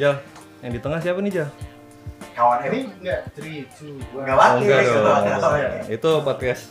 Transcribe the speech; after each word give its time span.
Jal, 0.00 0.16
yang 0.64 0.72
di 0.72 0.80
tengah 0.80 0.96
siapa 0.96 1.20
nih 1.20 1.28
Jal? 1.30 1.48
Kawan 2.32 2.64
Ini 2.64 2.78
enggak 3.04 3.20
3 3.36 3.68
2 3.68 4.16
enggak 4.16 4.32
Oh, 4.32 4.40
wakil. 4.40 4.64
enggak 4.64 4.80
gitu. 4.80 4.98
dong. 4.98 5.22
Oh, 5.44 5.52
iya. 5.52 5.68
Itu 5.92 6.10
podcast 6.24 6.62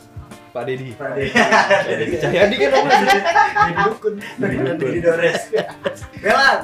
Pak 0.50 0.62
Dedi. 0.66 0.90
Pak 0.98 1.14
Dedi. 1.14 1.30
Dedi 1.86 2.14
Cahyadi 2.18 2.54
kan 2.58 2.70
namanya. 2.74 3.06
Jadi 3.54 3.72
dukun. 3.86 4.14
Dan 4.18 4.76
di 4.82 4.98
Dores. 4.98 5.40
Belan. 6.18 6.58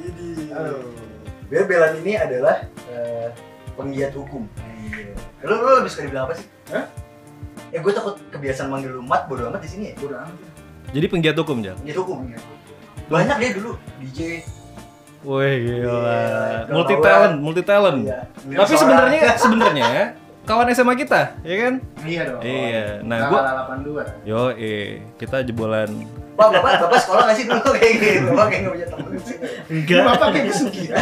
Ini. 0.00 0.28
Halo. 0.56 0.74
Biar 1.46 1.64
Belan 1.68 1.92
ini 2.00 2.12
adalah 2.16 2.64
eh, 2.88 3.28
penggiat 3.76 4.16
hukum. 4.16 4.48
Lu 5.44 5.52
lu 5.52 5.70
lebih 5.76 5.90
suka 5.92 6.08
dibilang 6.08 6.32
apa 6.32 6.34
sih? 6.40 6.46
Hah? 6.72 6.88
Ya 7.68 7.84
gue 7.84 7.92
takut 7.92 8.16
kebiasaan 8.32 8.72
manggil 8.72 8.88
lu 8.88 9.04
mat 9.04 9.28
bodo 9.28 9.52
amat 9.52 9.60
di 9.60 9.68
sini 9.68 9.84
ya. 9.92 9.94
Bodoh 10.00 10.16
amat. 10.16 10.32
Jadi 10.96 11.06
penggiat 11.12 11.36
hukum 11.36 11.60
Jal. 11.60 11.76
Penggiat 11.76 11.98
hukum. 12.00 12.24
Banyak 13.12 13.36
dia 13.36 13.50
dulu 13.52 13.76
DJ. 14.00 14.40
Wih 15.22 15.54
gila. 15.62 16.02
Iya, 16.02 16.68
Multi 16.68 16.94
talent, 16.98 17.36
multi 17.38 17.62
talent. 17.62 18.00
Iya. 18.02 18.20
Tapi 18.34 18.74
sebenarnya 18.74 19.22
sebenarnya 19.36 19.88
kawan 20.42 20.68
SMA 20.70 20.94
kita, 20.94 21.34
ya 21.42 21.56
kan? 21.58 21.74
Iya 22.02 22.22
dong. 22.28 22.40
Iya. 22.42 22.84
Nah, 23.02 23.18
Nah, 23.18 23.28
gua 23.28 23.40
82. 23.66 24.04
yo 24.22 24.40
eh 24.52 25.02
kita 25.16 25.42
jebolan 25.42 25.90
Pak, 26.36 26.52
bapak, 26.52 26.84
bapak 26.84 27.00
sekolah 27.00 27.22
nggak 27.24 27.36
sih 27.40 27.44
dulu 27.48 27.68
kayak 27.72 27.92
gitu? 27.96 28.28
Bapak 28.28 28.46
kayak 28.46 28.60
nggak 28.60 28.74
punya 28.76 28.86
temen 28.92 29.12
sih. 29.18 29.36
Enggak. 29.72 30.02
Bapak 30.04 30.28
kayak 30.30 30.46
pesugihan. 30.46 30.96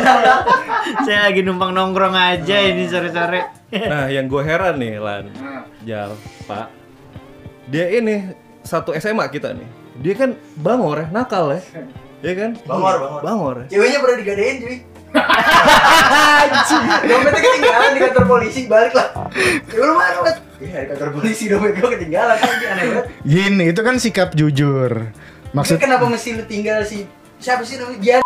Saya 1.10 1.18
lagi 1.26 1.40
numpang 1.42 1.72
nongkrong 1.74 2.14
aja 2.14 2.56
ini 2.62 2.86
sore-sore. 2.86 3.42
Nah, 3.74 4.06
yang 4.06 4.30
gue 4.30 4.42
heran 4.46 4.78
nih, 4.78 5.02
Lan, 5.02 5.34
Nah, 5.34 5.66
Jal, 5.82 6.14
Pak. 6.46 6.70
Dia 7.66 7.90
ini 7.90 8.30
satu 8.62 8.94
SMA 8.94 9.26
kita 9.26 9.50
nih. 9.52 9.66
Dia 9.98 10.14
kan 10.14 10.30
bangor 10.54 11.02
ya, 11.02 11.06
nakal 11.10 11.50
ya. 11.50 11.60
Iya 12.24 12.34
kan? 12.34 12.50
Bangor, 12.64 12.94
bangor. 12.96 13.20
Bangor. 13.20 13.54
ya. 13.60 13.66
Ceweknya 13.68 13.98
pernah 14.00 14.16
digadein 14.16 14.56
cuy. 14.58 14.76
Dompetnya 17.04 17.40
ketinggalan 17.40 17.90
di 17.90 18.00
kantor 18.00 18.24
polisi, 18.26 18.60
balik 18.64 18.92
lah. 18.92 19.08
Ya 19.68 19.78
lu 19.78 19.94
mana, 19.94 20.18
Mat? 20.22 20.36
Iya, 20.56 20.78
di 20.80 20.88
kantor 20.88 21.08
polisi 21.12 21.44
dompet 21.46 21.76
gua 21.76 21.88
ketinggalan 21.92 22.34
kan 22.34 22.48
aneh 22.48 22.84
banget. 22.88 23.04
Gini, 23.22 23.64
itu 23.68 23.80
kan 23.80 23.94
sikap 24.00 24.32
jujur. 24.32 24.90
Maksud 25.52 25.76
kenapa 25.78 26.08
mesti 26.08 26.34
lu 26.34 26.44
tinggal 26.44 26.82
si 26.82 27.04
siapa 27.38 27.62
sih 27.62 27.76
namanya? 27.76 28.00
Gian. 28.00 28.22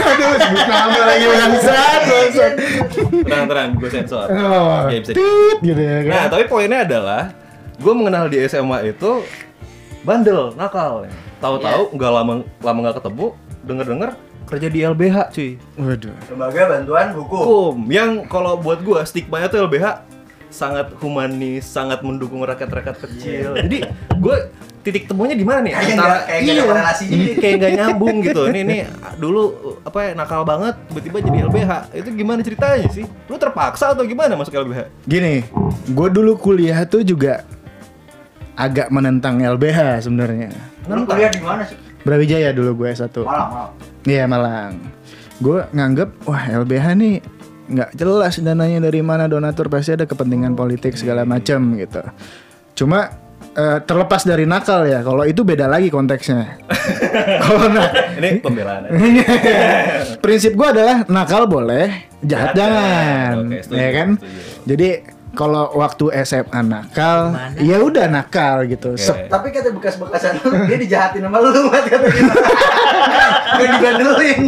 aduh 0.00 0.32
sebut 0.32 0.64
nama 0.64 1.00
lagi 1.04 1.26
bangsat, 1.28 2.00
bangsat. 2.08 2.52
Tenang, 3.20 3.44
tenang, 3.44 3.68
gue 3.76 3.90
sensor. 3.90 4.26
Oh, 4.32 4.88
Ya, 4.88 4.96
bisa. 4.96 5.12
tit 5.12 5.58
gitu 5.60 5.76
ya 5.76 5.98
kan. 6.06 6.12
Nah, 6.14 6.26
tapi 6.30 6.44
poinnya 6.46 6.88
adalah 6.88 7.36
gue 7.76 7.92
mengenal 7.92 8.32
di 8.32 8.40
SMA 8.42 8.96
itu 8.96 9.20
bandel, 10.02 10.52
nakal. 10.54 11.04
ya. 11.04 11.12
Tahu-tahu 11.38 11.82
nggak 11.92 12.12
lama 12.12 12.32
lama 12.58 12.78
nggak 12.82 12.96
ketemu, 12.98 13.26
denger-denger 13.62 14.10
kerja 14.42 14.66
di 14.66 14.80
LBH, 14.82 15.16
cuy. 15.30 15.50
Waduh. 15.76 16.14
Lembaga 16.26 16.62
Bantuan 16.68 17.06
Hukum. 17.14 17.38
Hukum 17.38 17.76
yang 17.86 18.10
kalau 18.26 18.56
buat 18.56 18.80
gue 18.80 18.98
stigmanya 19.04 19.46
tuh 19.46 19.62
LBH 19.62 20.02
sangat 20.50 20.90
humanis, 20.98 21.62
sangat 21.62 22.02
mendukung 22.02 22.42
rakyat-rakyat 22.42 22.96
kecil. 22.98 23.54
Jadi 23.54 23.86
gue 24.18 24.36
titik 24.80 25.06
temunya 25.06 25.32
di 25.32 25.46
mana 25.46 25.62
nih? 25.62 25.72
Kayak 25.72 25.94
nggak- 25.94 26.24
kayak 26.26 26.40
nggak 26.42 26.56
ada 26.56 26.64
korelasinya. 26.66 27.14
iya, 27.14 27.32
kayak 27.36 27.54
nggak 27.54 27.72
nyambung 27.76 28.16
gitu. 28.26 28.42
Ini 28.50 28.60
nih 28.64 28.80
dulu 29.14 29.42
apa 29.80 29.98
ya 30.02 30.10
nakal 30.12 30.42
banget, 30.42 30.74
tiba-tiba 30.90 31.16
jadi 31.22 31.38
LBH. 31.46 31.70
Itu 31.94 32.08
gimana 32.10 32.40
ceritanya 32.42 32.88
sih? 32.90 33.06
Lu 33.30 33.38
terpaksa 33.38 33.94
atau 33.94 34.02
gimana 34.02 34.34
masuk 34.34 34.50
LBH? 34.52 34.90
Gini, 35.04 35.46
gue 35.86 36.08
dulu 36.10 36.34
kuliah 36.34 36.82
tuh 36.82 37.06
juga 37.06 37.46
agak 38.54 38.88
menentang 38.88 39.38
LBH 39.38 40.04
sebenarnya. 40.04 40.50
Lu 40.86 41.04
kuliah 41.04 41.30
di 41.30 41.40
mana 41.40 41.62
sih? 41.62 41.76
Brawijaya 42.00 42.50
dulu 42.50 42.84
gue 42.84 42.88
S1. 42.90 43.12
Malang, 43.20 43.48
Malang. 43.48 43.70
Iya 44.02 44.24
Malang. 44.24 44.72
Gue 45.36 45.58
nganggep 45.70 46.08
wah 46.24 46.42
LBH 46.44 46.86
nih 46.96 47.14
nggak 47.70 47.90
jelas 47.94 48.34
dananya 48.40 48.82
dari 48.82 48.98
mana 48.98 49.24
donatur 49.24 49.70
pasti 49.70 49.94
ada 49.94 50.02
kepentingan 50.02 50.54
politik 50.54 50.96
segala 50.96 51.22
macam 51.22 51.76
gitu. 51.76 52.02
Cuma 52.74 53.12
eh, 53.52 53.78
terlepas 53.80 54.22
dari 54.22 54.42
nakal 54.44 54.84
ya, 54.84 55.00
kalau 55.00 55.22
itu 55.22 55.42
beda 55.42 55.66
lagi 55.66 55.86
konteksnya. 55.86 56.58
kalau 57.44 57.68
na- 57.68 57.92
Ini 58.16 58.40
pembelaan. 58.40 58.88
aja. 58.88 59.24
prinsip 60.18 60.52
gue 60.52 60.66
adalah 60.66 61.04
nakal 61.06 61.46
boleh, 61.46 62.10
jahat 62.20 62.52
Jahat 62.52 62.56
jangan, 62.56 62.80
jangan. 62.80 63.34
Oke, 63.46 63.58
setuju, 63.62 63.78
ya 63.78 63.90
kan? 63.92 64.08
setuju. 64.16 64.40
Jadi 64.66 64.88
kalau 65.30 65.70
waktu 65.74 66.10
SMA 66.20 66.60
nakal, 66.60 67.32
ya 67.56 67.78
udah 67.78 68.06
nakal 68.06 68.62
gitu. 68.64 68.92
Oke. 68.92 69.00
Se- 69.00 69.26
Tapi 69.26 69.48
kata 69.48 69.70
bekas-bekasan 69.70 70.36
dia 70.66 70.76
dijahatin 70.76 71.22
sama 71.22 71.38
lu, 71.38 71.50
Mat, 71.66 71.86
katanya. 71.86 72.22
Gak 73.50 73.68
dibandelin. 73.70 74.40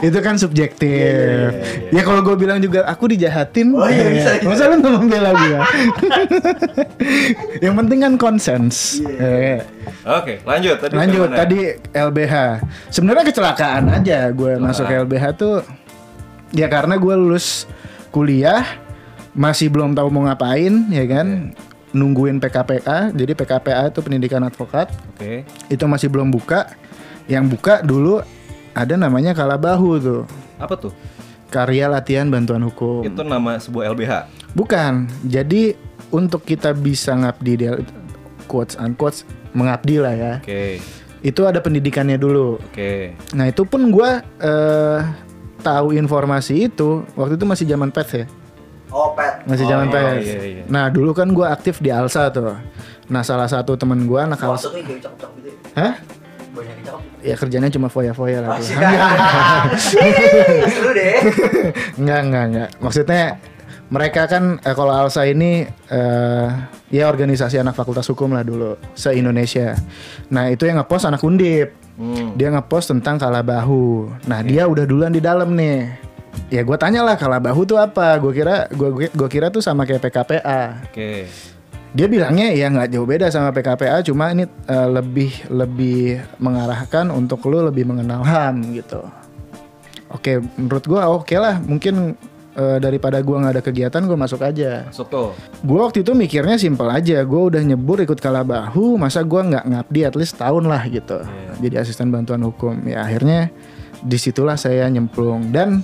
itu 0.00 0.18
kan 0.18 0.34
subjektif. 0.34 0.88
Iya, 0.90 1.90
Ya 1.90 2.02
kalau 2.02 2.20
gue 2.20 2.36
bilang 2.36 2.58
juga 2.58 2.84
aku 2.84 3.08
dijahatin, 3.08 3.72
Oh, 3.72 3.84
iya, 3.84 3.98
ya, 3.98 4.10
bisa, 4.10 4.30
bisa. 4.36 4.48
masa 4.48 4.62
lu 4.66 4.76
nggak 4.78 4.94
membela 4.94 5.30
gue? 5.32 5.58
Yang 7.58 7.74
penting 7.76 7.98
kan 8.00 8.12
konsens. 8.16 8.74
Ya. 9.00 9.64
Oke, 10.04 10.40
lanjut 10.42 10.76
tadi. 10.78 10.92
Lanjut 10.94 11.20
ke 11.22 11.30
mana? 11.30 11.36
tadi 11.38 11.58
LBH. 11.90 12.34
Sebenarnya 12.88 13.24
kecelakaan 13.24 13.84
aja 13.90 14.28
gue 14.30 14.52
masuk 14.56 14.84
ke 14.84 14.94
LBH 14.98 15.24
tuh 15.34 15.56
ya 16.50 16.66
karena 16.66 16.96
gue 16.96 17.14
lulus 17.14 17.64
kuliah 18.08 18.64
masih 19.38 19.70
belum 19.70 19.94
tahu 19.94 20.10
mau 20.10 20.26
ngapain 20.26 20.90
ya 20.90 21.06
kan. 21.06 21.54
Nungguin 21.94 22.42
PKPA. 22.42 23.14
Jadi 23.14 23.32
PKPA 23.32 23.88
itu 23.88 24.02
pendidikan 24.02 24.42
advokat. 24.44 24.90
Oke. 25.14 25.46
Itu 25.70 25.86
masih 25.86 26.10
belum 26.10 26.28
buka. 26.34 26.74
Yang 27.30 27.56
buka 27.56 27.80
dulu 27.80 28.20
ada 28.74 28.94
namanya 28.98 29.32
Kalabahu 29.32 29.96
tuh. 30.02 30.22
Apa 30.58 30.74
tuh? 30.76 30.92
Karya 31.48 31.88
latihan 31.88 32.28
bantuan 32.28 32.60
hukum. 32.66 33.06
Itu 33.06 33.24
nama 33.24 33.56
sebuah 33.56 33.94
LBH. 33.94 34.12
Bukan. 34.52 35.08
Jadi 35.24 35.78
untuk 36.12 36.44
kita 36.44 36.76
bisa 36.76 37.16
ngabdi 37.16 37.52
di 37.56 37.66
quotes 38.44 38.76
unquotes 38.76 39.24
mengabdi 39.56 39.96
lah 39.96 40.12
ya. 40.12 40.34
Oke. 40.44 40.82
Itu 41.24 41.48
ada 41.48 41.64
pendidikannya 41.64 42.20
dulu. 42.20 42.60
Oke. 42.60 43.16
Nah 43.32 43.48
itu 43.48 43.64
pun 43.64 43.88
gua 43.88 44.20
eh, 44.40 45.00
tahu 45.64 45.96
informasi 45.96 46.70
itu 46.70 47.04
waktu 47.18 47.34
itu 47.36 47.44
masih 47.44 47.66
zaman 47.66 47.90
pets 47.90 48.12
ya, 48.14 48.24
Oh, 48.88 49.12
pet. 49.12 49.44
masih 49.44 49.64
Oh, 49.64 49.70
zaman 49.70 49.86
iya, 49.86 49.94
pets. 49.94 50.24
iya, 50.24 50.38
iya. 50.42 50.62
Nah 50.66 50.88
dulu 50.88 51.12
kan 51.12 51.28
gua 51.30 51.52
aktif 51.52 51.78
di 51.78 51.88
Alsa 51.88 52.28
tuh. 52.28 52.56
Nah 53.06 53.20
salah 53.20 53.44
satu 53.44 53.76
temen 53.76 54.04
gua 54.04 54.24
anak 54.24 54.40
Alsa, 54.40 54.68
Maksudnya 54.68 54.82
cakep-cakep 54.98 55.30
gitu 55.36 55.48
ya? 55.48 55.56
hah? 55.76 55.94
Ya 57.20 57.34
kerjanya 57.34 57.68
cuma 57.68 57.86
foya-foya 57.86 58.38
lah. 58.40 58.56
Masih 58.56 58.74
tuh. 58.74 58.90
Seru 60.74 60.90
deh. 60.90 61.14
Enggak, 62.00 62.20
enggak, 62.24 62.44
enggak. 62.48 62.68
Maksudnya 62.78 63.22
mereka 63.88 64.22
kan 64.26 64.58
eh, 64.58 64.74
kalau 64.74 64.92
Alsa 64.92 65.22
ini 65.22 65.62
eh, 65.68 66.46
ya 66.88 67.04
organisasi 67.06 67.56
anak 67.56 67.72
fakultas 67.72 68.06
hukum 68.06 68.32
lah 68.32 68.42
dulu 68.42 68.74
se 68.92 69.12
Indonesia. 69.12 69.76
Nah 70.28 70.48
itu 70.48 70.64
yang 70.64 70.80
ngepost 70.80 71.06
anak 71.06 71.22
undip. 71.22 71.76
Hmm. 71.94 72.34
Dia 72.34 72.50
ngepost 72.50 72.90
tentang 72.90 73.18
kalabahu. 73.18 74.06
Nah 74.26 74.40
dia 74.40 74.64
udah 74.64 74.82
duluan 74.82 75.10
di 75.10 75.18
dalam 75.18 75.52
nih. 75.52 76.07
Ya 76.48 76.62
gue 76.64 76.76
tanya 76.80 77.04
lah 77.04 77.18
kalabahu 77.18 77.66
tuh 77.66 77.76
apa? 77.76 78.16
Gue 78.22 78.32
kira 78.32 78.70
gue 78.70 79.10
gue 79.10 79.28
kira 79.28 79.50
tuh 79.50 79.60
sama 79.60 79.84
kayak 79.84 80.06
PKPA. 80.06 80.86
Oke. 80.88 81.28
Dia 81.96 82.04
bilangnya 82.04 82.52
ya 82.52 82.68
nggak 82.68 82.92
jauh 82.92 83.08
beda 83.08 83.32
sama 83.32 83.48
PKPA, 83.48 84.04
cuma 84.04 84.28
ini 84.28 84.44
eh, 84.44 84.88
lebih 84.92 85.48
lebih 85.48 86.20
mengarahkan 86.36 87.08
untuk 87.08 87.48
lu 87.48 87.64
lebih 87.64 87.88
mengenal 87.88 88.20
HAM 88.20 88.76
gitu. 88.76 89.00
Oke, 90.12 90.40
menurut 90.56 90.84
gue 90.84 91.00
oke 91.00 91.36
lah. 91.40 91.56
Mungkin 91.60 92.12
eh, 92.56 92.78
daripada 92.80 93.20
gua 93.24 93.40
nggak 93.40 93.54
ada 93.60 93.64
kegiatan, 93.64 94.02
gue 94.04 94.18
masuk 94.20 94.40
aja. 94.44 94.84
Masuk 94.88 95.08
tuh. 95.08 95.30
Gue 95.64 95.80
waktu 95.80 96.04
itu 96.04 96.12
mikirnya 96.12 96.60
simpel 96.60 96.92
aja. 96.92 97.24
Gue 97.24 97.56
udah 97.56 97.60
nyebur 97.64 98.04
ikut 98.04 98.20
kalabahu, 98.20 99.00
masa 99.00 99.24
gua 99.24 99.48
nggak 99.48 99.64
ngabdi 99.68 100.00
at 100.04 100.14
least 100.16 100.36
tahun 100.36 100.68
lah 100.68 100.84
gitu. 100.92 101.24
Jadi 101.60 101.74
asisten 101.80 102.12
bantuan 102.12 102.44
hukum. 102.44 102.84
Ya 102.84 103.04
akhirnya 103.04 103.48
di 104.04 104.16
situlah 104.20 104.60
saya 104.60 104.86
nyemplung 104.92 105.50
dan 105.50 105.82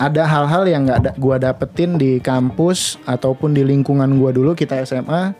ada 0.00 0.24
hal-hal 0.24 0.64
yang 0.64 0.88
nggak 0.88 1.00
da 1.04 1.12
gue 1.12 1.36
dapetin 1.36 2.00
di 2.00 2.16
kampus 2.24 2.96
ataupun 3.04 3.52
di 3.52 3.60
lingkungan 3.60 4.08
gua 4.16 4.32
dulu 4.32 4.56
kita 4.56 4.80
SMA 4.88 5.36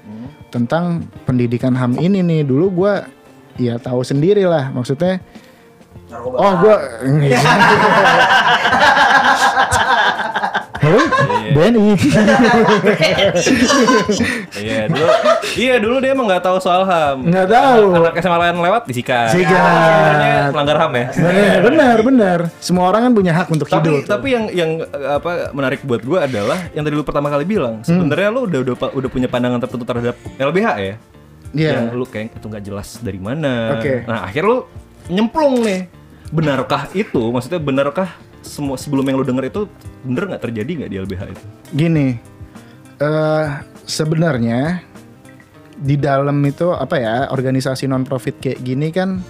tentang 0.52 1.08
pendidikan 1.24 1.72
ham 1.72 1.96
ini 1.96 2.20
nih 2.20 2.44
dulu 2.44 2.68
gua 2.68 3.08
ya 3.56 3.80
tahu 3.80 4.04
sendiri 4.04 4.44
lah 4.44 4.68
maksudnya 4.68 5.24
Narkoba. 6.12 6.36
oh 6.36 6.52
gua 6.60 6.76
Halo? 10.80 10.96
BNI 11.50 11.92
Iya 14.60 14.80
dulu. 14.86 15.06
iya 15.56 15.74
dulu 15.78 15.96
dia 15.98 16.10
emang 16.12 16.26
nggak 16.26 16.42
tahu 16.42 16.56
soal 16.58 16.82
ham. 16.84 17.24
Nggak 17.24 17.48
tahu. 17.48 17.84
Anak 17.96 18.14
SMA 18.18 18.38
lain 18.38 18.56
lewat 18.58 18.82
disikat. 18.84 19.30
Sikat. 19.32 19.50
Akhirnya 19.50 20.32
melanggar 20.50 20.76
ham 20.78 20.92
ya. 20.92 21.06
benar 21.10 21.58
benar 21.60 21.96
benar 22.00 22.38
semua 22.58 22.88
orang 22.88 23.08
kan 23.08 23.12
punya 23.12 23.32
hak 23.32 23.46
untuk 23.48 23.66
tapi 23.66 23.88
hidup 23.90 24.04
tapi 24.06 24.28
yang 24.30 24.44
yang 24.50 24.70
apa 25.06 25.52
menarik 25.52 25.80
buat 25.82 26.00
gue 26.00 26.18
adalah 26.18 26.58
yang 26.72 26.82
tadi 26.82 26.94
lu 26.94 27.02
pertama 27.02 27.28
kali 27.28 27.44
bilang 27.44 27.80
sebenarnya 27.82 28.28
lu 28.28 28.46
udah, 28.46 28.60
udah 28.62 28.74
udah 28.90 29.08
punya 29.08 29.26
pandangan 29.26 29.60
tertentu 29.60 29.84
terhadap 29.84 30.16
LBH 30.36 30.68
ya 30.78 30.94
Iya. 31.50 31.70
yang 31.74 31.90
lu 31.92 32.06
kayak 32.06 32.30
itu 32.32 32.46
nggak 32.46 32.62
jelas 32.62 32.88
dari 32.98 33.18
mana 33.18 33.74
Oke. 33.74 34.06
nah 34.06 34.22
akhirnya 34.22 34.48
lu 34.48 34.58
nyemplung 35.08 35.54
nih 35.60 35.90
benarkah 36.30 36.86
itu 36.92 37.18
maksudnya 37.28 37.58
benarkah 37.58 38.10
semua 38.42 38.76
sebelum 38.80 39.04
yang 39.06 39.20
lu 39.20 39.26
denger 39.26 39.48
itu 39.48 39.62
bener 40.04 40.30
nggak 40.32 40.42
terjadi 40.48 40.70
nggak 40.84 40.90
di 40.90 40.96
LBH 41.00 41.22
itu? 41.32 41.44
Gini, 41.76 42.08
eh 43.00 43.46
sebenarnya 43.84 44.80
di 45.80 45.96
dalam 45.96 46.36
itu 46.44 46.72
apa 46.76 46.96
ya 47.00 47.14
organisasi 47.32 47.88
non 47.88 48.04
profit 48.04 48.36
kayak 48.36 48.60
gini 48.60 48.92
kan, 48.92 49.24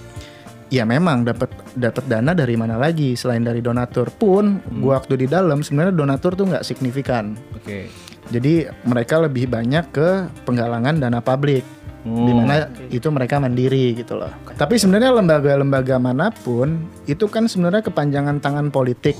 ya 0.67 0.83
memang 0.83 1.23
dapat 1.23 1.51
dapat 1.75 2.03
dana 2.11 2.35
dari 2.35 2.59
mana 2.59 2.75
lagi 2.75 3.15
selain 3.15 3.43
dari 3.43 3.63
donatur 3.63 4.11
pun, 4.11 4.59
gua 4.83 4.99
waktu 4.99 5.23
di 5.23 5.27
dalam 5.31 5.63
sebenarnya 5.63 5.95
donatur 5.95 6.35
tuh 6.35 6.51
nggak 6.51 6.67
signifikan. 6.67 7.39
Oke. 7.55 7.87
Jadi 8.31 8.63
mereka 8.87 9.19
lebih 9.19 9.51
banyak 9.51 9.91
ke 9.91 10.31
penggalangan 10.47 11.03
dana 11.03 11.19
publik. 11.19 11.67
Hmm. 12.01 12.25
di 12.25 12.33
mana 12.33 12.65
itu 12.89 13.07
mereka 13.13 13.37
mandiri 13.37 13.93
gitu 13.93 14.17
loh. 14.17 14.33
Tapi 14.57 14.73
sebenarnya 14.81 15.13
lembaga-lembaga 15.13 16.01
mana 16.01 16.33
pun 16.33 16.89
itu 17.05 17.29
kan 17.29 17.45
sebenarnya 17.45 17.85
kepanjangan 17.85 18.41
tangan 18.41 18.73
politik. 18.73 19.13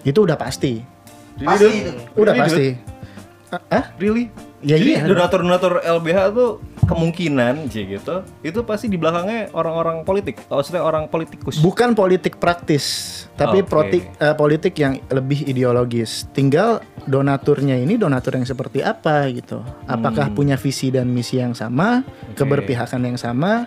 Itu 0.00 0.24
udah 0.24 0.40
pasti. 0.40 0.80
Pasti 1.36 1.68
itu. 1.68 1.92
Udah 2.16 2.32
Really, 2.32 2.42
pasti. 2.48 2.66
Ah? 3.68 3.92
Really? 4.00 4.32
Ya 4.64 4.80
Jadi 4.80 4.90
iya. 4.96 5.04
donatur-donatur 5.04 5.84
LBH 5.84 6.18
tuh 6.32 6.50
kemungkinan 6.92 7.72
sih 7.72 7.88
gitu. 7.88 8.22
Itu 8.44 8.62
pasti 8.68 8.92
di 8.92 9.00
belakangnya 9.00 9.50
orang-orang 9.56 10.04
politik. 10.04 10.38
Maksudnya 10.46 10.84
orang 10.84 11.08
politikus. 11.08 11.58
Bukan 11.58 11.96
politik 11.96 12.36
praktis, 12.36 12.84
tapi 13.34 13.64
Oke. 13.64 13.68
politik 13.72 14.04
eh, 14.20 14.36
politik 14.36 14.74
yang 14.76 15.00
lebih 15.08 15.48
ideologis. 15.48 16.28
Tinggal 16.36 16.84
donaturnya 17.08 17.80
ini 17.80 17.96
donatur 17.96 18.36
yang 18.36 18.46
seperti 18.46 18.84
apa 18.84 19.26
gitu. 19.32 19.64
Apakah 19.88 20.30
punya 20.30 20.60
visi 20.60 20.92
dan 20.92 21.08
misi 21.10 21.40
yang 21.40 21.56
sama, 21.56 22.04
keberpihakan 22.36 23.12
yang 23.12 23.18
sama? 23.18 23.66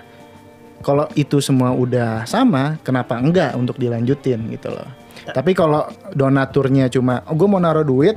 Kalau 0.86 1.10
itu 1.18 1.42
semua 1.42 1.74
udah 1.74 2.30
sama, 2.30 2.78
kenapa 2.86 3.18
enggak 3.18 3.58
untuk 3.58 3.82
dilanjutin 3.82 4.46
gitu 4.54 4.70
loh. 4.70 4.86
Tapi 5.26 5.58
kalau 5.58 5.90
donaturnya 6.14 6.86
cuma, 6.94 7.26
oh, 7.26 7.34
gue 7.34 7.48
mau 7.50 7.58
naruh 7.58 7.82
duit, 7.82 8.14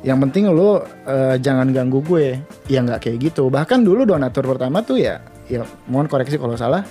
yang 0.00 0.16
penting 0.20 0.48
lo 0.48 0.80
eh, 1.04 1.36
jangan 1.36 1.68
ganggu 1.70 2.00
gue, 2.00 2.40
ya 2.66 2.80
nggak 2.80 3.00
kayak 3.04 3.18
gitu. 3.20 3.52
Bahkan 3.52 3.84
dulu 3.84 4.08
donatur 4.08 4.48
pertama 4.48 4.80
tuh 4.80 4.96
ya, 4.96 5.20
ya 5.46 5.64
mohon 5.86 6.08
koreksi 6.08 6.40
kalau 6.40 6.56
salah, 6.56 6.84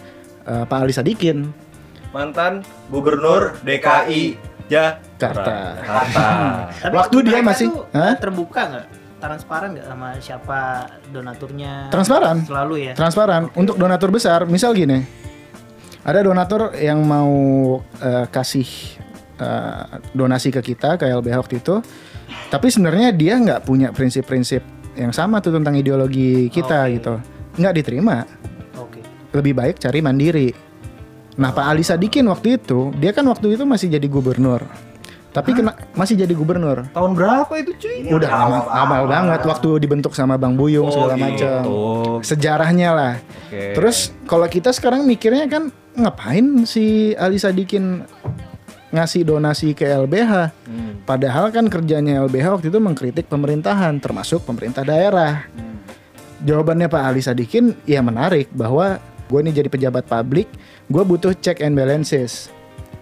eh, 0.46 0.64
Pak 0.66 0.80
Ali 0.86 0.94
Sadikin. 0.94 1.50
Mantan 2.10 2.66
Gubernur 2.90 3.58
DKI 3.62 4.38
Jakarta. 4.70 5.78
Waktu 6.98 7.18
dia 7.26 7.42
masih- 7.42 7.70
terbuka 8.18 8.62
nggak? 8.66 8.88
Transparan 9.20 9.76
nggak 9.76 9.88
sama 9.90 10.08
siapa 10.24 10.60
donaturnya? 11.12 11.92
Transparan. 11.92 12.48
Selalu 12.48 12.76
ya. 12.88 12.94
Transparan. 12.96 13.52
Untuk 13.54 13.76
donatur 13.76 14.16
besar, 14.16 14.48
misal 14.48 14.72
gini, 14.72 15.04
ada 16.08 16.24
donatur 16.24 16.72
yang 16.80 17.04
mau 17.04 17.30
eh, 18.00 18.26
kasih 18.32 18.66
eh, 19.40 19.84
donasi 20.14 20.52
ke 20.52 20.62
kita 20.62 21.00
ke 21.00 21.08
LBH 21.08 21.36
waktu 21.40 21.56
itu, 21.58 21.80
tapi 22.52 22.68
sebenarnya 22.70 23.10
dia 23.16 23.40
nggak 23.40 23.64
punya 23.66 23.90
prinsip-prinsip 23.90 24.62
yang 25.00 25.16
sama 25.16 25.40
tuh 25.40 25.56
tentang 25.56 25.80
ideologi 25.80 26.52
kita 26.52 26.86
Oke. 26.86 26.94
gitu, 27.00 27.14
nggak 27.58 27.74
diterima. 27.80 28.28
Oke. 28.78 29.00
Lebih 29.32 29.54
baik 29.56 29.76
cari 29.80 30.00
mandiri. 30.04 30.50
Nah 31.40 31.56
Pak 31.56 31.66
Ali 31.72 31.88
Sadikin 31.88 32.28
waktu 32.28 32.60
itu, 32.60 32.92
dia 33.00 33.16
kan 33.16 33.24
waktu 33.32 33.56
itu 33.56 33.64
masih 33.64 33.88
jadi 33.88 34.04
gubernur, 34.12 34.60
tapi 35.30 35.56
kena 35.56 35.72
masih 35.96 36.20
jadi 36.20 36.34
gubernur. 36.36 36.90
Tahun 36.92 37.12
berapa 37.16 37.54
itu 37.62 37.72
cuy? 37.80 38.12
Udah 38.12 38.28
lama, 38.28 38.58
lama 38.68 38.96
banget 39.08 39.42
waktu 39.48 39.80
dibentuk 39.80 40.12
sama 40.18 40.36
Bang 40.36 40.60
Buyung 40.60 40.92
segala 40.92 41.16
macam. 41.16 41.62
gitu. 41.64 41.80
Sejarahnya 42.26 42.90
lah. 42.92 43.14
Oke. 43.48 43.78
Terus 43.78 44.12
kalau 44.28 44.50
kita 44.50 44.76
sekarang 44.76 45.08
mikirnya 45.08 45.48
kan 45.48 45.72
ngapain 45.96 46.66
si 46.68 47.14
Ali 47.16 47.38
Sadikin 47.40 48.04
ngasih 48.90 49.22
donasi 49.26 49.78
ke 49.78 49.86
LBH? 49.86 50.34
Hmm. 50.66 51.02
Padahal 51.06 51.50
kan 51.50 51.66
kerjanya 51.70 52.22
LBH 52.26 52.60
waktu 52.60 52.68
itu 52.70 52.80
mengkritik 52.82 53.26
pemerintahan 53.30 53.98
termasuk 54.02 54.46
pemerintah 54.46 54.86
daerah. 54.86 55.46
Jawabannya 56.40 56.88
Pak 56.88 57.04
Ali 57.04 57.20
Sadikin 57.20 57.76
ya 57.84 58.00
menarik 58.00 58.48
bahwa 58.56 58.98
gue 59.28 59.40
ini 59.44 59.52
jadi 59.52 59.70
pejabat 59.70 60.08
publik, 60.08 60.48
gue 60.88 61.04
butuh 61.04 61.36
check 61.38 61.60
and 61.60 61.76
balances. 61.76 62.50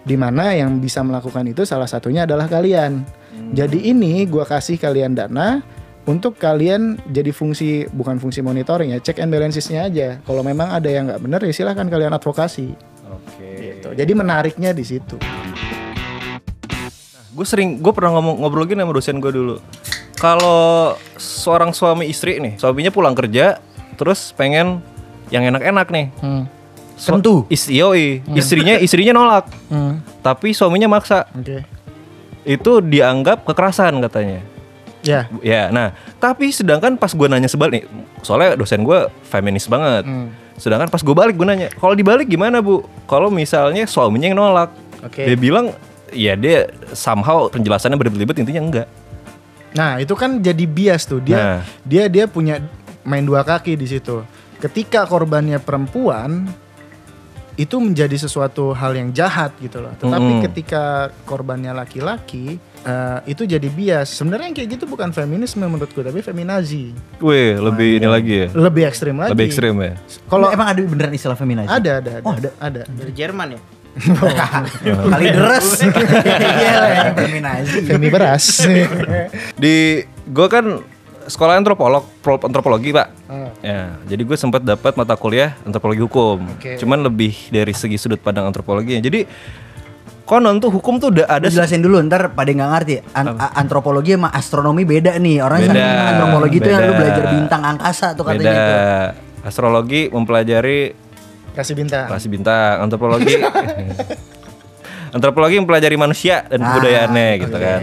Di 0.02 0.16
mana 0.16 0.56
yang 0.56 0.80
bisa 0.80 1.04
melakukan 1.04 1.44
itu 1.46 1.62
salah 1.68 1.86
satunya 1.86 2.24
adalah 2.24 2.48
kalian. 2.48 3.04
Jadi 3.52 3.88
ini 3.88 4.28
gue 4.28 4.44
kasih 4.44 4.76
kalian 4.76 5.16
dana 5.16 5.64
untuk 6.08 6.40
kalian 6.40 6.96
jadi 7.12 7.32
fungsi 7.32 7.88
bukan 7.92 8.16
fungsi 8.16 8.40
monitoring 8.40 8.96
ya, 8.96 8.98
check 9.00 9.20
and 9.20 9.28
balancesnya 9.28 9.88
aja. 9.88 10.20
Kalau 10.24 10.40
memang 10.40 10.72
ada 10.72 10.88
yang 10.88 11.08
nggak 11.08 11.20
benar 11.20 11.40
ya 11.44 11.52
silahkan 11.52 11.88
kalian 11.88 12.12
advokasi. 12.16 12.72
Oke. 13.08 13.78
Gitu. 13.80 13.88
Jadi 13.92 14.12
menariknya 14.16 14.72
di 14.72 14.84
situ. 14.84 15.16
Gue 17.38 17.46
sering, 17.46 17.78
gue 17.78 17.92
pernah 17.94 18.18
ngomong 18.18 18.42
ngobrol 18.42 18.66
gini 18.66 18.82
sama 18.82 18.90
dosen 18.90 19.22
gue 19.22 19.30
dulu. 19.30 19.62
Kalau 20.18 20.98
seorang 21.14 21.70
suami 21.70 22.10
istri 22.10 22.42
nih, 22.42 22.58
suaminya 22.58 22.90
pulang 22.90 23.14
kerja, 23.14 23.62
terus 23.94 24.34
pengen 24.34 24.82
yang 25.30 25.46
enak-enak 25.46 25.86
nih. 25.86 26.06
So- 26.98 27.14
Tentu. 27.14 27.46
Is, 27.46 27.70
yoi, 27.70 28.26
istrinya 28.34 28.74
istrinya 28.82 29.14
nolak, 29.14 29.46
tapi 30.18 30.50
suaminya 30.50 30.90
maksa. 30.90 31.30
Oke. 31.30 31.62
Itu 32.42 32.82
dianggap 32.82 33.46
kekerasan 33.46 34.02
katanya. 34.02 34.42
Ya. 35.06 35.30
Ya, 35.38 35.70
nah, 35.70 35.94
tapi 36.18 36.50
sedangkan 36.50 36.98
pas 36.98 37.14
gue 37.14 37.26
nanya 37.30 37.46
sebalik 37.46 37.70
nih, 37.78 37.84
soalnya 38.26 38.58
dosen 38.58 38.82
gue 38.82 39.06
feminis 39.30 39.70
banget. 39.70 40.02
Hmm. 40.10 40.34
Sedangkan 40.58 40.90
pas 40.90 40.98
gue 40.98 41.14
balik 41.14 41.38
gue 41.38 41.46
nanya, 41.46 41.70
kalau 41.78 41.94
dibalik 41.94 42.26
gimana 42.26 42.58
bu? 42.58 42.82
Kalau 43.06 43.30
misalnya 43.30 43.86
suaminya 43.86 44.26
yang 44.26 44.42
nolak, 44.42 44.74
Oke. 45.06 45.22
dia 45.22 45.38
bilang, 45.38 45.70
ya 46.10 46.34
dia 46.34 46.66
somehow 46.90 47.48
penjelasannya 47.48 47.96
berbelit-belit 47.96 48.40
intinya 48.40 48.62
enggak. 48.62 48.88
Nah, 49.68 50.00
itu 50.00 50.12
kan 50.12 50.40
jadi 50.40 50.64
bias 50.64 51.04
tuh. 51.04 51.20
Dia 51.20 51.36
Nah. 51.36 51.60
dia 51.84 52.08
dia 52.08 52.24
punya 52.24 52.60
main 53.04 53.22
dua 53.22 53.44
kaki 53.44 53.76
di 53.76 53.84
situ. 53.84 54.24
Ketika 54.58 55.04
korbannya 55.04 55.60
perempuan 55.60 56.48
itu 57.54 57.74
menjadi 57.76 58.14
sesuatu 58.14 58.70
hal 58.70 58.94
yang 58.94 59.10
jahat 59.10 59.50
gitu 59.58 59.82
loh. 59.82 59.90
Tetapi 59.98 60.30
Mm-mm. 60.38 60.44
ketika 60.46 60.82
korbannya 61.26 61.74
laki-laki 61.74 62.54
eh, 62.80 63.18
itu 63.26 63.42
jadi 63.42 63.66
bias. 63.66 64.14
Sebenarnya 64.14 64.46
yang 64.46 64.56
kayak 64.56 64.68
gitu 64.78 64.84
bukan 64.86 65.10
feminisme 65.10 65.60
menurutku, 65.60 65.98
tapi 65.98 66.22
feminazi. 66.22 66.94
Wih, 67.18 67.58
lebih 67.58 67.98
ini 67.98 68.06
lagi 68.06 68.34
ya, 68.46 68.48
Lebih 68.54 68.86
ekstrim 68.86 69.18
lagi. 69.18 69.34
lebih 69.34 69.44
ekstrim 69.50 69.74
ya. 69.74 69.98
Kalau 70.24 70.48
emang 70.48 70.70
ada 70.70 70.78
beneran 70.80 71.10
istilah 71.10 71.34
feminazi? 71.34 71.66
ada 71.68 71.98
ada 71.98 72.10
ada. 72.22 72.24
Oh, 72.24 72.32
ada. 72.32 72.50
ada. 72.62 72.82
Dari 72.86 73.10
Jerman 73.12 73.58
ya. 73.58 73.60
Kali 75.12 75.26
deres. 75.28 75.66
Iya 76.58 76.72
lah 76.74 76.90
yang 77.76 78.02
beras. 78.08 78.44
Di 79.62 79.74
gue 80.06 80.46
kan 80.48 80.64
sekolah 81.28 81.60
antropolog, 81.60 82.08
pro- 82.24 82.40
antropologi 82.40 82.90
pak. 82.90 83.08
Ah. 83.28 83.52
Ya, 83.60 83.80
jadi 84.08 84.22
gue 84.24 84.36
sempat 84.38 84.64
dapat 84.64 84.96
mata 84.96 85.12
kuliah 85.14 85.52
antropologi 85.62 86.00
hukum. 86.00 86.40
Cuman 86.78 87.04
lebih 87.04 87.36
dari 87.50 87.72
segi 87.72 88.00
sudut 88.00 88.18
pandang 88.18 88.48
antropologinya. 88.48 89.02
Jadi 89.02 89.28
konon 90.24 90.60
tuh 90.60 90.68
hukum 90.68 91.00
tuh 91.00 91.08
udah 91.08 91.24
ada 91.26 91.48
jelasin 91.48 91.80
dulu 91.80 92.00
ntar 92.04 92.32
pada 92.32 92.48
nggak 92.48 92.70
ngerti. 92.70 92.94
An- 93.12 93.36
antropologi 93.54 94.14
sama 94.14 94.28
astronomi 94.30 94.84
beda 94.84 95.16
nih. 95.16 95.40
Orang 95.40 95.64
Beda, 95.64 95.84
antropologi 96.16 96.56
itu 96.60 96.68
yang 96.68 96.82
lu 96.84 96.92
beda. 96.92 97.00
belajar 97.00 97.24
bintang 97.28 97.62
angkasa 97.66 98.06
tuh 98.14 98.24
katanya 98.24 98.44
beda. 98.44 98.54
itu. 98.54 98.76
Astrologi 99.38 100.00
mempelajari 100.10 101.07
Kasih 101.58 101.74
bintang. 101.74 102.06
rasi 102.06 102.30
bintang, 102.30 102.86
antropologi 102.86 103.34
antropologi 105.14 105.58
mempelajari 105.58 105.96
manusia 105.98 106.46
dan 106.46 106.62
Ah, 106.62 106.66
kebudayaannya 106.70 107.28
gitu 107.42 107.56
kan. 107.58 107.80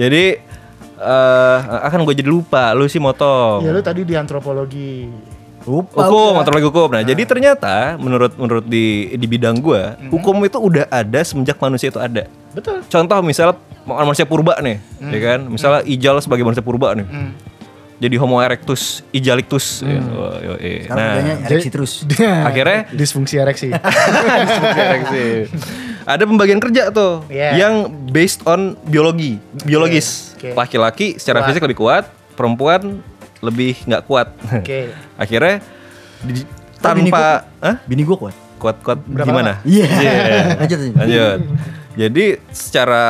Jadi 0.00 0.24
eh 1.02 1.58
akan 1.60 2.06
gue 2.06 2.14
jadi 2.14 2.30
lupa, 2.30 2.72
lu 2.72 2.88
sih 2.88 3.02
motong. 3.02 3.66
Ya 3.66 3.74
lu 3.74 3.82
tadi 3.82 4.06
di 4.06 4.14
antropologi. 4.16 5.10
Lupa. 5.62 6.10
hukum, 6.10 6.42
antropologi 6.42 6.66
hukum. 6.74 6.88
Nah, 6.90 7.06
jadi 7.06 7.22
ternyata 7.22 7.94
menurut 7.94 8.34
menurut 8.34 8.66
di 8.66 9.14
di 9.14 9.26
bidang 9.30 9.62
gua, 9.62 9.94
hukum 10.10 10.42
itu 10.42 10.58
udah 10.58 10.90
ada 10.90 11.22
semenjak 11.22 11.54
manusia 11.62 11.86
itu 11.86 12.02
ada. 12.02 12.26
Betul. 12.50 12.82
Contoh 12.90 13.18
misalnya 13.22 13.54
manusia 13.86 14.26
purba 14.26 14.58
nih, 14.58 14.82
ya 14.98 15.18
kan? 15.22 15.40
Misalnya 15.46 15.86
Ijal 15.86 16.18
sebagai 16.18 16.42
manusia 16.42 16.66
purba 16.66 16.98
nih. 16.98 17.06
Hmm. 17.06 17.30
Jadi 18.02 18.18
Homo 18.18 18.42
erectus, 18.42 19.06
Ijalictus. 19.08 19.78
Ya, 19.80 20.02
oh, 20.02 20.34
yo, 20.36 20.52
eh. 20.58 20.82
Sekarang 20.82 21.22
Nah, 21.22 21.38
ereksi 21.46 21.70
terus. 21.70 21.92
akhirnya 22.50 22.90
disfungsi 22.90 23.38
ereksi. 23.38 23.70
ada 26.02 26.24
pembagian 26.26 26.58
kerja 26.58 26.90
tuh 26.90 27.22
Yeah. 27.28 27.54
yang 27.56 27.74
based 28.10 28.42
on 28.42 28.74
biologi, 28.82 29.38
biologis. 29.62 30.34
Oke. 30.34 30.50
Laki-laki 30.52 31.06
secara 31.16 31.40
Kuat. 31.40 31.48
fisik 31.48 31.62
lebih 31.62 31.78
kuat, 31.78 32.04
perempuan 32.34 32.98
lebih 33.38 33.78
nggak 33.86 34.02
kuat. 34.04 34.34
Oke. 34.52 34.90
Akhirnya 35.14 35.62
di- 36.20 36.42
Oh, 36.82 36.90
bini 36.90 37.06
tanpa 37.06 37.46
Hah? 37.62 37.76
Bini 37.86 38.02
gua 38.02 38.18
kuat. 38.18 38.34
kuat-kuat 38.58 38.98
Berapa 39.04 39.22
gimana? 39.24 39.52
Iya. 39.62 39.86
Iya. 39.86 40.12
Lanjut, 40.56 40.78
lanjut. 40.80 40.96
Lanjut. 40.98 41.38
Jadi 41.94 42.24
secara 42.50 43.04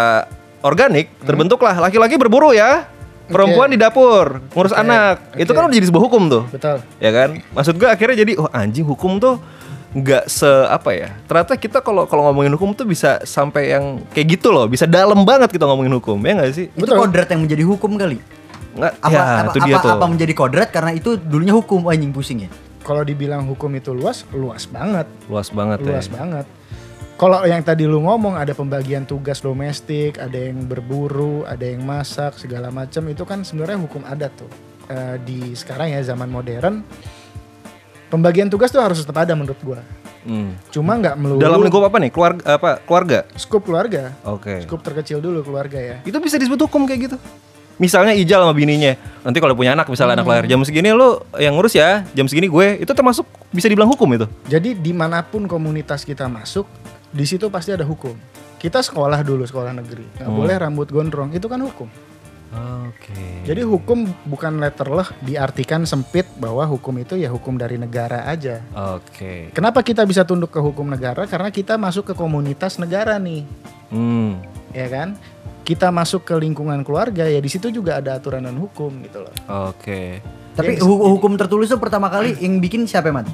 organik 0.61 1.09
terbentuklah 1.21 1.77
laki-laki 1.79 2.17
berburu 2.17 2.53
ya, 2.53 2.85
perempuan 3.29 3.69
Oke. 3.71 3.75
di 3.75 3.79
dapur 3.79 4.27
ngurus 4.55 4.75
Oke. 4.75 4.83
anak. 4.83 5.15
Itu 5.37 5.51
Oke. 5.51 5.57
kan 5.59 5.63
udah 5.69 5.77
jadi 5.77 5.87
sebuah 5.91 6.03
hukum 6.09 6.23
tuh. 6.27 6.43
Betul. 6.51 6.79
Ya 6.99 7.11
kan? 7.11 7.29
Maksud 7.53 7.75
gue 7.79 7.89
akhirnya 7.89 8.17
jadi 8.23 8.33
oh 8.39 8.49
anjing 8.51 8.87
hukum 8.87 9.23
tuh 9.23 9.37
nggak 9.93 10.25
se 10.25 10.49
apa 10.73 10.89
ya 10.97 11.13
ternyata 11.29 11.53
kita 11.53 11.85
kalau 11.85 12.09
kalau 12.09 12.25
ngomongin 12.33 12.57
hukum 12.57 12.73
tuh 12.73 12.89
bisa 12.89 13.21
sampai 13.29 13.77
yang 13.77 14.01
kayak 14.17 14.41
gitu 14.41 14.49
loh 14.49 14.65
bisa 14.65 14.89
dalam 14.89 15.21
banget 15.29 15.53
kita 15.53 15.69
ngomongin 15.69 15.93
hukum 16.01 16.17
ya 16.25 16.33
nggak 16.33 16.53
sih 16.57 16.67
Itu 16.73 16.97
kodrat 16.97 17.29
yang 17.29 17.45
menjadi 17.45 17.61
hukum 17.69 18.01
kali. 18.01 18.17
nggak 18.73 18.93
Apa 19.05 19.13
ya 19.13 19.21
apa, 19.21 19.53
itu 19.53 19.59
dia 19.69 19.77
apa, 19.77 19.85
tuh 19.85 19.91
apa 19.93 20.07
menjadi 20.09 20.33
kodrat 20.33 20.69
karena 20.73 20.97
itu 20.97 21.21
dulunya 21.21 21.53
hukum 21.53 21.85
Oh, 21.85 21.93
anjing 21.93 22.09
pusing 22.09 22.49
ya. 22.49 22.51
Kalau 22.89 23.05
dibilang 23.05 23.45
hukum 23.45 23.69
itu 23.77 23.93
luas, 23.93 24.25
luas 24.33 24.65
banget, 24.65 25.05
luas 25.29 25.53
banget 25.53 25.85
luas 25.85 26.09
ya 26.09 26.17
banget. 26.17 26.47
Kalau 27.21 27.45
yang 27.47 27.63
tadi 27.63 27.87
lu 27.87 28.03
ngomong 28.03 28.35
ada 28.35 28.51
pembagian 28.51 29.07
tugas 29.07 29.39
domestik, 29.39 30.19
ada 30.19 30.35
yang 30.35 30.67
berburu, 30.67 31.47
ada 31.47 31.63
yang 31.63 31.87
masak, 31.87 32.35
segala 32.35 32.73
macam 32.75 33.07
itu 33.07 33.23
kan 33.23 33.47
sebenarnya 33.47 33.79
hukum 33.79 34.03
adat 34.03 34.33
tuh. 34.35 34.51
Eh, 34.91 35.17
di 35.23 35.55
sekarang 35.55 35.95
ya 35.95 36.03
zaman 36.03 36.27
modern, 36.27 36.83
pembagian 38.11 38.51
tugas 38.51 38.75
tuh 38.75 38.83
harus 38.83 39.01
tetap 39.01 39.23
ada 39.23 39.39
menurut 39.39 39.61
gua. 39.63 39.81
Hmm. 40.23 40.55
Cuma 40.71 40.99
nggak 40.99 41.15
melulu 41.19 41.43
dalam 41.43 41.59
lingkup 41.63 41.83
apa 41.83 41.99
nih 41.99 42.11
keluarga 42.15 42.43
apa 42.47 42.79
keluarga 42.87 43.27
skup 43.35 43.67
keluarga, 43.67 44.15
oke 44.23 44.63
skup 44.63 44.79
terkecil 44.79 45.19
dulu 45.19 45.43
keluarga 45.43 45.83
ya. 45.83 45.97
itu 46.07 46.15
bisa 46.23 46.39
disebut 46.39 46.63
hukum 46.63 46.87
kayak 46.87 47.11
gitu 47.11 47.17
misalnya 47.83 48.15
Ijal 48.15 48.47
sama 48.47 48.55
bininya 48.55 48.95
nanti 49.27 49.43
kalau 49.43 49.59
punya 49.59 49.75
anak 49.75 49.91
misalnya 49.91 50.23
anak 50.23 50.31
lahir 50.31 50.47
jam 50.47 50.63
segini 50.63 50.95
lu 50.95 51.19
yang 51.43 51.59
ngurus 51.59 51.75
ya 51.75 52.07
jam 52.15 52.31
segini 52.31 52.47
gue 52.47 52.87
itu 52.87 52.93
termasuk 52.95 53.27
bisa 53.51 53.67
dibilang 53.67 53.91
hukum 53.91 54.07
itu 54.15 54.27
Jadi 54.47 54.79
di 54.79 54.95
mana 54.95 55.27
pun 55.27 55.51
komunitas 55.51 56.07
kita 56.07 56.31
masuk, 56.31 56.65
di 57.13 57.25
situ 57.25 57.47
pasti 57.47 57.71
ada 57.71 57.85
hukum. 57.85 58.17
Kita 58.57 58.79
sekolah 58.79 59.21
dulu 59.21 59.43
sekolah 59.43 59.71
negeri, 59.71 60.07
nggak 60.15 60.25
Hmm. 60.25 60.39
boleh 60.39 60.57
rambut 60.57 60.89
gondrong, 60.89 61.31
itu 61.31 61.45
kan 61.45 61.61
hukum. 61.61 61.89
oke 62.53 63.17
Jadi 63.43 63.65
hukum 63.65 64.05
bukan 64.25 64.61
letterleh 64.61 65.09
diartikan 65.21 65.83
sempit 65.83 66.29
bahwa 66.37 66.61
hukum 66.63 66.93
itu 66.97 67.17
ya 67.17 67.27
hukum 67.27 67.57
dari 67.57 67.75
negara 67.75 68.25
aja. 68.25 68.61
oke 68.71 69.51
Kenapa 69.51 69.81
kita 69.81 70.05
bisa 70.05 70.23
tunduk 70.23 70.51
ke 70.51 70.61
hukum 70.61 70.85
negara? 70.87 71.25
Karena 71.25 71.49
kita 71.49 71.75
masuk 71.77 72.13
ke 72.13 72.15
komunitas 72.15 72.77
negara 72.77 73.17
nih, 73.17 73.49
hmm 73.89 74.31
ya 74.71 74.87
kan? 74.87 75.17
Kita 75.63 75.89
masuk 75.89 76.23
ke 76.23 76.35
lingkungan 76.35 76.83
keluarga 76.83 77.25
ya 77.25 77.39
di 77.39 77.47
situ 77.47 77.71
juga 77.71 77.97
ada 77.97 78.15
aturan 78.15 78.43
dan 78.43 78.55
hukum 78.55 79.01
gitu 79.01 79.23
loh. 79.23 79.33
oke 79.49 80.21
Tapi 80.53 80.77
Yang- 80.77 80.85
hu- 80.85 81.09
hukum 81.11 81.33
tertulis 81.35 81.67
itu 81.67 81.79
pertama 81.79 82.07
kali 82.07 82.37
yang 82.37 82.61
bikin 82.61 82.85
siapa 82.85 83.09
man? 83.09 83.25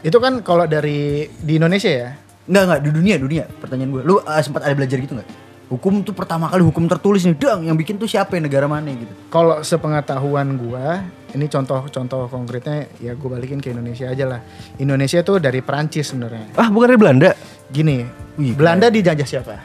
Itu 0.00 0.16
kan 0.16 0.40
kalau 0.40 0.64
dari 0.64 1.28
di 1.28 1.52
Indonesia 1.54 1.92
ya. 1.92 2.10
Enggak 2.46 2.62
enggak 2.66 2.80
di 2.86 2.90
dunia 2.94 3.14
dunia 3.18 3.44
pertanyaan 3.58 3.90
gue. 3.90 4.02
Lu 4.06 4.14
uh, 4.18 4.42
sempat 4.42 4.62
ada 4.66 4.74
belajar 4.74 4.98
gitu 5.02 5.14
nggak? 5.18 5.28
Hukum 5.66 6.06
tuh 6.06 6.14
pertama 6.14 6.46
kali 6.46 6.62
hukum 6.62 6.86
tertulis 6.86 7.26
nih, 7.26 7.34
dang 7.34 7.66
yang 7.66 7.74
bikin 7.74 7.98
tuh 7.98 8.06
siapa 8.06 8.38
ya 8.38 8.40
negara 8.46 8.70
mana 8.70 8.86
gitu. 8.86 9.10
Kalau 9.34 9.66
sepengetahuan 9.66 10.54
gua, 10.54 11.02
ini 11.34 11.50
contoh-contoh 11.50 12.30
konkretnya 12.30 12.86
ya 13.02 13.18
gue 13.18 13.26
balikin 13.26 13.58
ke 13.58 13.74
Indonesia 13.74 14.06
aja 14.06 14.30
lah. 14.30 14.40
Indonesia 14.78 15.26
tuh 15.26 15.42
dari 15.42 15.58
Perancis 15.66 16.14
sebenarnya. 16.14 16.54
ah 16.54 16.70
bukan 16.70 16.94
dari 16.94 17.00
Belanda 17.02 17.30
Gini, 17.66 18.06
Wih, 18.38 18.54
Belanda 18.54 18.86
dijajah 18.94 19.26
siapa? 19.26 19.58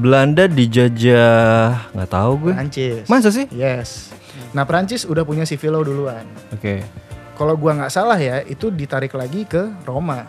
Belanda 0.00 0.48
dijajah 0.48 1.92
nggak 1.92 2.08
tahu 2.08 2.32
gue 2.48 2.52
Perancis. 2.56 3.04
masa 3.04 3.28
sih 3.28 3.44
Yes. 3.52 4.08
Nah 4.56 4.64
Perancis 4.64 5.04
udah 5.04 5.28
punya 5.28 5.44
civil 5.44 5.76
law 5.76 5.84
duluan. 5.84 6.24
oke 6.48 6.80
Kalau 7.36 7.52
gua 7.54 7.76
nggak 7.76 7.92
salah 7.92 8.16
ya, 8.16 8.40
itu 8.42 8.72
ditarik 8.72 9.12
lagi 9.12 9.44
ke 9.44 9.70
Roma. 9.84 10.24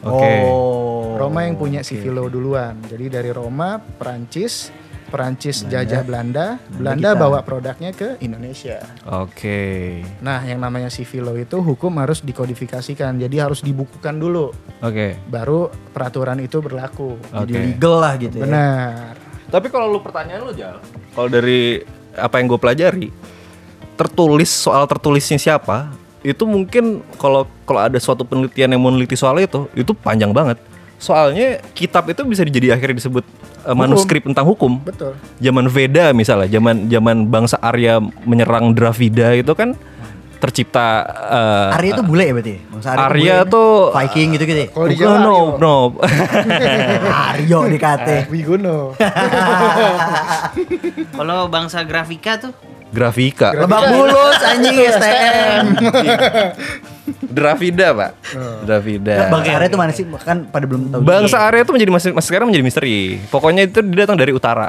oke 0.00 0.32
Oh. 0.48 0.99
Roma 1.20 1.44
yang 1.44 1.56
punya 1.60 1.80
oke, 1.84 1.88
civil 1.92 2.12
law 2.16 2.28
duluan. 2.32 2.80
Jadi 2.88 3.12
dari 3.12 3.30
Roma, 3.30 3.76
Perancis, 3.76 4.72
Perancis 5.10 5.66
Belanda, 5.66 5.74
jajah 5.74 6.02
Belanda, 6.06 6.46
Belanda 6.70 7.10
kita. 7.12 7.20
bawa 7.20 7.38
produknya 7.42 7.90
ke 7.90 8.08
Indonesia. 8.22 8.78
oke 9.10 9.60
Nah, 10.22 10.40
yang 10.46 10.62
namanya 10.62 10.86
civil 10.88 11.28
law 11.28 11.36
itu 11.36 11.58
hukum 11.58 11.98
harus 11.98 12.22
dikodifikasikan. 12.22 13.18
Jadi 13.18 13.36
harus 13.42 13.60
dibukukan 13.60 14.16
dulu, 14.16 14.54
oke 14.80 15.18
baru 15.28 15.68
peraturan 15.90 16.38
itu 16.40 16.62
berlaku. 16.62 17.18
Jadi 17.34 17.52
Oke. 17.52 17.60
legal 17.74 17.96
lah 17.98 18.14
gitu 18.16 18.36
ya. 18.38 18.44
Benar. 18.46 19.12
Tapi 19.50 19.66
kalau 19.66 19.90
lu 19.90 19.98
pertanyaan 19.98 20.46
lu 20.46 20.54
Jal, 20.54 20.78
kalau 21.10 21.26
dari 21.26 21.82
apa 22.14 22.38
yang 22.38 22.46
gue 22.46 22.60
pelajari, 22.62 23.08
tertulis 23.98 24.46
soal 24.46 24.86
tertulisnya 24.86 25.42
siapa, 25.42 25.90
itu 26.22 26.46
mungkin 26.46 27.02
kalau 27.18 27.50
kalau 27.66 27.82
ada 27.82 27.98
suatu 27.98 28.22
penelitian 28.22 28.70
yang 28.70 28.80
mau 28.80 28.94
meneliti 28.94 29.18
soal 29.18 29.42
itu, 29.42 29.66
itu 29.74 29.90
panjang 29.90 30.30
banget. 30.30 30.69
Soalnya 31.00 31.64
kitab 31.72 32.12
itu 32.12 32.20
bisa 32.28 32.44
jadi 32.44 32.76
akhirnya 32.76 33.00
disebut 33.00 33.24
eh, 33.64 33.72
manuskrip 33.72 34.28
tentang 34.28 34.44
hukum. 34.44 34.84
Betul. 34.84 35.16
Zaman 35.40 35.64
Veda 35.72 36.12
misalnya, 36.12 36.44
zaman 36.52 36.92
zaman 36.92 37.24
bangsa 37.32 37.56
Arya 37.56 38.04
menyerang 38.28 38.76
Dravida 38.76 39.32
itu 39.32 39.48
kan 39.56 39.72
tercipta 40.40 41.04
eh, 41.08 41.76
Arya 41.80 41.90
itu 41.96 42.04
bule 42.04 42.24
ya 42.28 42.32
berarti? 42.36 42.54
Bangsa 42.68 42.88
Arya, 42.92 43.00
Arya 43.00 43.16
bule 43.16 43.32
kan? 43.32 43.52
tuh 43.52 43.72
Viking 43.96 44.28
gitu 44.36 44.44
gitu. 44.44 44.60
Kalau 44.72 44.86
di 44.88 44.96
Jawa 45.00 45.16
no, 45.16 45.16
Aryo. 45.16 45.40
no. 45.56 45.76
Aryo 47.32 47.58
dikate. 47.68 48.16
Wigono. 48.32 48.78
Kalau 51.16 51.48
bangsa 51.48 51.80
grafika 51.88 52.36
tuh 52.40 52.52
Grafika. 52.90 53.54
Lebak 53.54 53.82
bulus 53.94 54.38
anjing 54.42 54.76
STM. 54.82 55.64
Dravida, 57.40 57.88
Pak. 57.96 58.10
Dravida. 58.68 59.14
Bangsa 59.32 59.50
Arya 59.56 59.68
itu 59.72 59.78
mana 59.80 59.92
sih? 59.96 60.04
Kan 60.20 60.44
pada 60.46 60.68
belum 60.68 60.92
tahu. 60.92 61.00
Bangsa 61.00 61.36
Arya 61.40 61.64
itu 61.64 61.72
menjadi 61.72 61.90
masih, 61.90 62.10
masih 62.12 62.28
sekarang 62.28 62.46
menjadi 62.52 62.64
misteri. 62.64 63.16
Pokoknya 63.32 63.64
itu 63.64 63.80
dia 63.80 64.04
datang 64.04 64.20
dari 64.20 64.36
utara. 64.36 64.68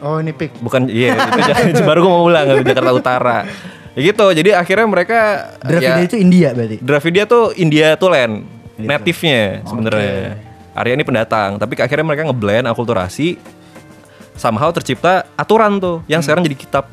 Oh 0.00 0.18
ini 0.18 0.32
pik. 0.32 0.58
Bukan 0.64 0.88
iya 0.88 1.14
itu 1.68 1.84
baru 1.88 2.02
gue 2.02 2.10
mau 2.10 2.24
ulang 2.26 2.48
dari 2.48 2.64
Jakarta 2.64 2.90
Utara. 2.90 3.38
Ya 3.92 4.00
gitu. 4.08 4.26
Jadi 4.32 4.50
akhirnya 4.50 4.86
mereka 4.88 5.18
Dravida 5.60 6.00
ya, 6.00 6.08
itu 6.08 6.16
India 6.16 6.48
berarti. 6.56 6.76
Dravidia 6.80 7.24
tuh 7.28 7.52
India 7.54 7.94
tuh 7.94 8.08
land 8.10 8.34
Gitu. 8.72 8.88
native-nya 8.88 9.42
sebenarnya. 9.68 10.18
Arya 10.72 10.96
ini 10.96 11.04
pendatang, 11.04 11.60
tapi 11.60 11.76
akhirnya 11.76 12.08
mereka 12.08 12.24
ngeblend 12.24 12.64
akulturasi 12.64 13.36
somehow 14.32 14.72
tercipta 14.72 15.28
aturan 15.36 15.76
tuh 15.76 16.00
yang 16.08 16.24
sekarang 16.24 16.40
jadi 16.42 16.56
kitab 16.56 16.88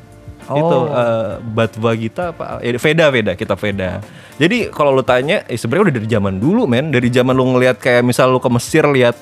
itu 0.49 0.77
Oh. 0.81 0.89
eh, 0.89 1.37
Bhagavad 1.43 1.95
Gita 1.99 2.23
apa 2.33 2.57
eh, 2.59 2.73
Veda 2.77 3.05
Veda 3.13 3.31
kitab 3.37 3.61
Veda. 3.61 4.01
Jadi 4.41 4.73
kalau 4.73 4.95
lu 4.95 5.03
tanya 5.05 5.45
eh, 5.45 5.59
sebenarnya 5.59 5.91
udah 5.91 5.95
dari 6.01 6.07
zaman 6.09 6.35
dulu 6.41 6.65
men, 6.65 6.89
dari 6.89 7.09
zaman 7.13 7.37
lu 7.37 7.45
ngelihat 7.53 7.77
kayak 7.77 8.01
misal 8.01 8.33
lu 8.33 8.41
ke 8.41 8.49
Mesir 8.49 8.87
lihat 8.89 9.13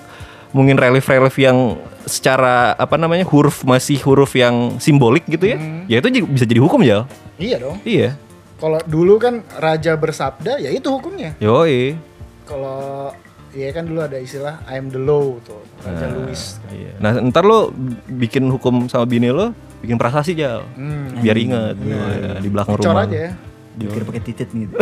mungkin 0.56 0.80
relief-relief 0.80 1.36
yang 1.44 1.76
secara 2.08 2.72
apa 2.80 2.96
namanya 2.96 3.28
huruf 3.28 3.68
masih 3.68 4.00
huruf 4.08 4.32
yang 4.40 4.80
simbolik 4.80 5.28
gitu 5.28 5.52
ya. 5.52 5.58
Ya 5.92 6.00
itu 6.00 6.24
bisa 6.24 6.48
jadi 6.48 6.64
hukum 6.64 6.80
ya. 6.86 7.04
Iya 7.36 7.60
dong. 7.60 7.78
Iya. 7.84 8.16
Kalau 8.58 8.80
dulu 8.88 9.20
kan 9.22 9.44
raja 9.60 9.94
bersabda 10.00 10.58
ya 10.58 10.72
itu 10.72 10.88
hukumnya. 10.90 11.36
Yoi. 11.44 12.00
Kalau 12.48 13.12
ya 13.54 13.70
kan 13.76 13.86
dulu 13.86 14.02
ada 14.02 14.18
istilah 14.18 14.64
I'm 14.72 14.88
the 14.90 14.98
law 14.98 15.36
tuh. 15.44 15.62
Raja 15.84 16.08
Louis. 16.10 16.42
Iya. 16.72 16.94
Nah, 16.98 17.22
ntar 17.28 17.44
lo 17.46 17.70
bikin 18.08 18.48
hukum 18.50 18.88
sama 18.90 19.06
bini 19.06 19.30
lo, 19.30 19.52
bikin 19.84 19.98
prasasti 20.00 20.34
aja. 20.38 20.64
Hmm. 20.76 21.22
Biar 21.22 21.38
inget 21.38 21.76
ya, 21.78 22.02
di 22.42 22.50
belakang 22.50 22.76
Cor 22.78 22.94
rumah. 22.94 23.06
aja 23.06 23.18
ya. 23.30 23.32
Dikira 23.78 24.10
pakai 24.10 24.22
titit 24.26 24.50
gitu. 24.50 24.74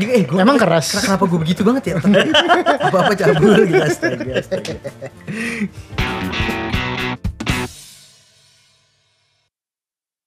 eh, 0.00 0.24
gua, 0.24 0.48
Emang 0.48 0.56
keras. 0.56 0.96
Kenapa 0.96 1.28
gue 1.28 1.36
begitu 1.36 1.60
banget 1.60 1.92
ya? 1.92 2.00
Apa-apa 2.00 3.12
cabul 3.12 3.68
gitu 3.68 3.84
astaga, 3.84 4.32
astaga. 4.40 4.74